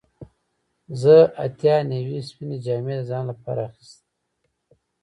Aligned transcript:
زه 1.01 1.15
اتیا 1.45 1.75
نوي 1.91 2.19
سپینې 2.27 2.57
جامې 2.65 2.95
د 2.97 3.01
ځان 3.09 3.23
لپاره 3.31 3.61
اخیستې 3.69 4.03
دي. 4.05 4.13